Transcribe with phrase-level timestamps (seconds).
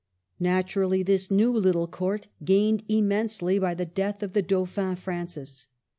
[0.39, 5.67] Naturally, this new little Court gained im mensely by the death of the Dauphin Francis.